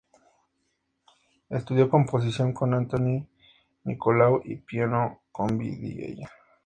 [1.51, 3.23] Estudió composición con Antoni
[3.83, 6.27] Nicolau y piano con Vidiella.